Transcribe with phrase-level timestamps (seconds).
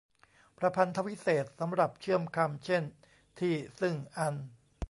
[0.57, 2.83] ประพันธวิเศษณ์ สำหรับเชื่อมคำ เช่น
[3.39, 4.35] ที่ ซึ่ง อัน